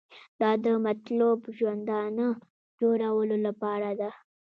دا 0.41 0.51
د 0.65 0.67
مطلوب 0.85 1.39
ژوندانه 1.57 2.27
جوړولو 2.79 3.35
لپاره 3.47 3.89
ده. 3.99 4.09